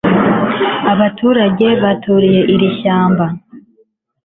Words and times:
Abaturage 0.93 1.67
baturiye 1.83 2.41
iri 2.53 2.69
shyamba 2.79 3.25